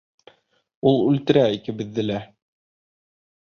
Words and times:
Ул 0.91 0.97
үлтерә 1.11 1.45
икебеҙҙе 1.59 2.07
лә! 2.09 2.25